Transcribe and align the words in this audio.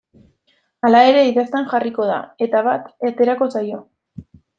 Hala 0.87 1.01
ere, 1.09 1.19
idazten 1.31 1.67
jarriko 1.73 2.07
da, 2.11 2.17
eta 2.47 2.61
bat 2.69 2.89
aterako 3.11 3.49
zaio. 3.59 3.83